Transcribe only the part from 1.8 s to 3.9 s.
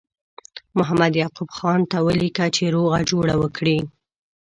ته ولیکه چې روغه جوړه وکړي.